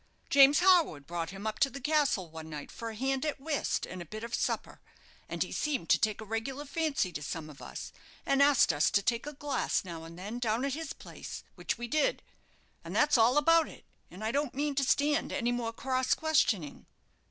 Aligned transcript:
James 0.31 0.61
Harwood 0.61 1.05
brought 1.05 1.29
him 1.29 1.45
up 1.45 1.59
to 1.59 1.69
the 1.69 1.79
castle 1.79 2.31
one 2.31 2.49
night 2.49 2.71
for 2.71 2.89
a 2.89 2.95
hand 2.95 3.23
at 3.23 3.39
whist 3.39 3.85
and 3.85 4.01
a 4.01 4.03
bit 4.05 4.23
of 4.23 4.33
supper, 4.33 4.81
and 5.29 5.43
he 5.43 5.51
seemed 5.51 5.89
to 5.91 5.99
take 5.99 6.19
a 6.19 6.25
regular 6.25 6.65
fancy 6.65 7.11
to 7.11 7.21
some 7.21 7.51
of 7.51 7.61
us, 7.61 7.91
and 8.25 8.41
asked 8.41 8.73
us 8.73 8.89
to 8.89 9.03
take 9.03 9.27
a 9.27 9.33
glass 9.33 9.85
now 9.85 10.03
and 10.03 10.17
then 10.17 10.39
down 10.39 10.65
at 10.65 10.73
his 10.73 10.91
place, 10.93 11.43
which 11.53 11.77
we 11.77 11.87
did; 11.87 12.23
and 12.83 12.95
that's 12.95 13.15
all 13.15 13.37
about 13.37 13.67
it; 13.67 13.85
and 14.09 14.23
I 14.23 14.31
don't 14.31 14.55
mean 14.55 14.73
to 14.73 14.83
stand 14.83 15.31
any 15.31 15.51
more 15.51 15.71
cross 15.71 16.15
questioning." 16.15 16.87